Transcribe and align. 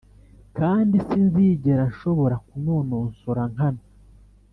kandi 0.57 0.95
sinzigera 1.07 1.83
nshobora 1.91 2.35
kunonosora 2.47 3.41
nkana, 3.51 3.83